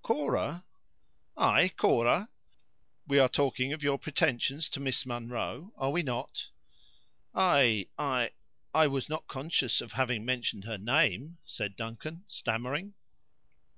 "Cora!" 0.00 0.64
"Ay—Cora! 1.36 2.30
we 3.06 3.18
are 3.18 3.28
talking 3.28 3.74
of 3.74 3.82
your 3.82 3.98
pretensions 3.98 4.70
to 4.70 4.80
Miss 4.80 5.04
Munro, 5.04 5.74
are 5.76 5.90
we 5.90 6.02
not, 6.02 6.46
sir?" 6.46 7.26
"I—I—I 7.40 8.86
was 8.86 9.10
not 9.10 9.26
conscious 9.28 9.82
of 9.82 9.92
having 9.92 10.24
mentioned 10.24 10.64
her 10.64 10.78
name," 10.78 11.36
said 11.44 11.76
Duncan, 11.76 12.24
stammering. 12.26 12.94